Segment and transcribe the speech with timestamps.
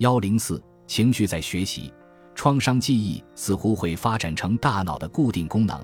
[0.00, 1.92] 幺零四情绪在学习，
[2.34, 5.78] 创伤记忆似乎会发展成大脑的固定功能，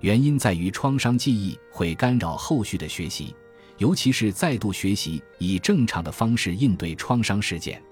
[0.00, 3.36] 原因在于创伤记忆会干扰后续的学习，
[3.76, 7.82] 尤其是再度学习以正常的方式应对创伤事件。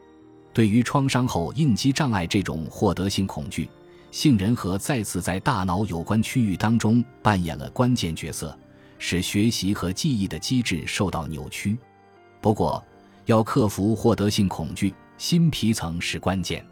[0.54, 3.68] 对于创伤后应激障碍这种获得性恐惧，
[4.10, 8.58] 杏仁核再次在大脑有关区域当中扮演了关键角色，
[8.96, 11.76] 使学习和记忆的机制受到扭曲。
[12.40, 12.82] 不过，
[13.26, 16.64] 要克服获得性恐惧，新皮层是关键。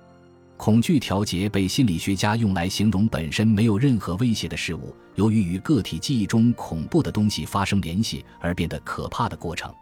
[0.56, 9.74] 恐惧调节被心理学家用来形容本身没有任何威胁的事物，由于与个体记忆中恐怖的东西发生联系而变得可怕的过程。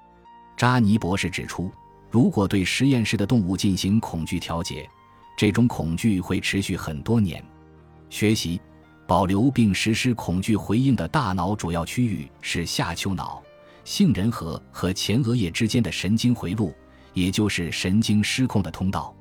[0.56, 1.70] 扎尼博士指出，
[2.10, 4.88] 如果对实验室的动物进行恐惧调节，
[5.37, 7.45] 这种恐惧会持续很多年。
[8.09, 8.59] 学习、
[9.06, 13.42] 保留并实施恐惧回应的大脑主要区域是下丘脑。
[13.84, 16.74] 杏仁核和前额叶之间的神经回路，
[17.14, 19.14] 也就是神经失控的通道。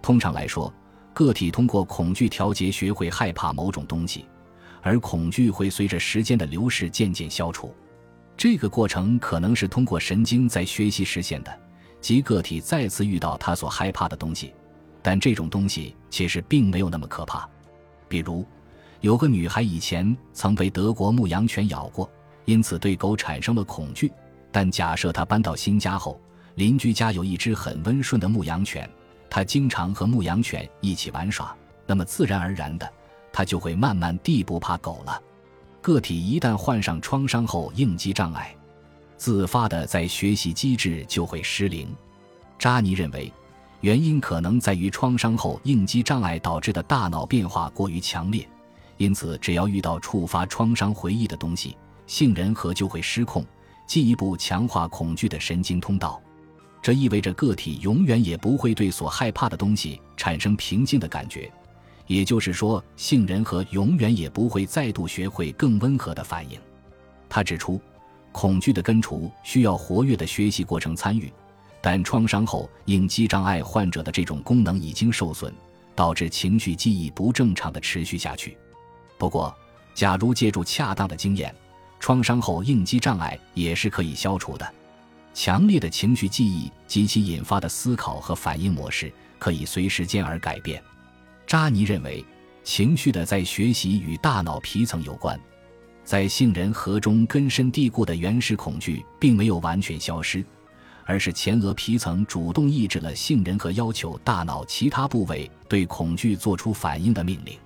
[0.00, 0.72] 通常来说，
[1.12, 4.24] 个体通过恐惧调节学会害怕某种东西，
[4.80, 7.74] 而恐惧会随着时间的流逝渐渐消除。
[8.36, 11.60] 这个过程可能是通过神经在学习实现的，
[12.00, 14.54] 即个体再次遇到他所害怕的东西，
[15.02, 17.46] 但这种东西其实并没有那么可怕。
[18.08, 18.46] 比如，
[19.02, 22.10] 有个女孩以前曾被德国牧羊犬咬过。
[22.44, 24.12] 因此对狗产生了恐惧，
[24.50, 26.20] 但假设她搬到新家后，
[26.54, 28.88] 邻居家有一只很温顺的牧羊犬，
[29.30, 32.90] 他经常和牧羊犬一起玩耍，那么自然而然的，
[33.32, 35.20] 他就会慢慢地不怕狗了。
[35.80, 38.54] 个体一旦患上创伤后应激障碍，
[39.16, 41.88] 自发的在学习机制就会失灵。
[42.58, 43.32] 扎尼认为，
[43.80, 48.46] 原因可能在于创伤后应激障碍导致的大脑变化过于强烈，
[48.98, 51.76] 因此只要遇到触发创伤回忆的东西。
[52.06, 53.44] 杏仁核就会失控，
[53.86, 56.20] 进一步强化恐惧的神经通道。
[56.82, 61.50] 这意味着个体永远也不会对所害怕的东西产生平静的感觉。
[62.08, 66.58] 也就是说，杏仁核永远也不会再度学会更温和的反应。
[67.28, 67.80] 他指出，
[68.32, 71.32] 恐惧的根除需要活跃的学习过程参与，
[71.80, 75.54] 但创伤后应激障碍患者的这种功能已经受损，
[75.94, 78.58] 导致情绪记忆不正常的持续下去。
[79.16, 79.54] 不过，
[79.94, 81.54] 假如借助恰当的经验，
[82.00, 84.74] 创伤后应激障碍也是可以消除的，
[85.34, 90.82] 强烈的情绪记忆及其引发的思考和反应模式可以随时间而改变。
[91.46, 92.24] 扎尼认为，
[92.62, 95.38] 情绪的在学习与大脑皮层有关，
[96.04, 100.44] 在杏仁核中根深蒂固的原始恐惧并没有完全消失，
[101.04, 107.58] 而是前额皮层主动抑制了杏仁核要求大脑其他部位对恐惧做出反应的命令。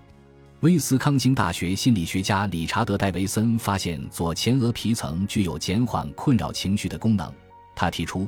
[0.61, 7.31] 威斯康星大学心理学家理查德·戴维森发现，左前额皮层具有减缓困扰情绪的功能。
[7.77, 8.27] 他提出，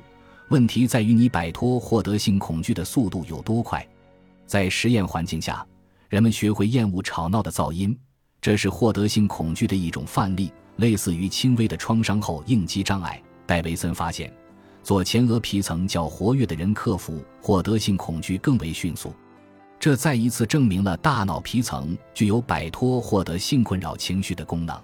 [0.51, 3.85] 问题在于你摆脱获得性恐惧的速度有多快。
[4.47, 5.67] 在实验环境下，
[6.09, 7.99] 人们学会厌恶吵闹的噪音，
[8.41, 13.21] 这是获得性恐惧的一种范例，类似于轻微的创伤后应激障碍。
[13.47, 14.33] 戴维森发现，
[14.83, 19.13] 左前额皮层较活跃的人克服获得性恐惧更为迅速。
[19.81, 24.79] 这再一次证明了大脑皮层具有摆脱获得性困扰情绪的功能。